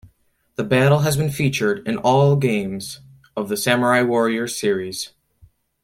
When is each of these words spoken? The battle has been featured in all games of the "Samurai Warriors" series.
The 0.55 0.63
battle 0.63 1.01
has 1.01 1.15
been 1.15 1.29
featured 1.29 1.87
in 1.87 1.97
all 1.99 2.35
games 2.35 3.01
of 3.37 3.49
the 3.49 3.55
"Samurai 3.55 4.01
Warriors" 4.01 4.59
series. 4.59 5.13